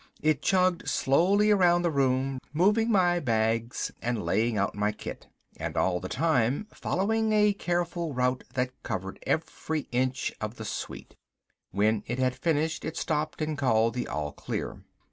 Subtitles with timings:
[0.23, 5.27] It chugged slowly around the room, moving my bags and laying out my kit.
[5.57, 11.15] And all the time following a careful route that covered every inch of the suite.
[11.69, 14.81] When it had finished it stopped and called the all clear.